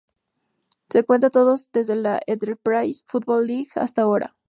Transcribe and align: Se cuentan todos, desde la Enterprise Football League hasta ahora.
Se 0.89 1.03
cuentan 1.03 1.29
todos, 1.29 1.69
desde 1.73 1.95
la 1.95 2.19
Enterprise 2.25 3.03
Football 3.07 3.45
League 3.45 3.69
hasta 3.75 4.01
ahora. 4.01 4.35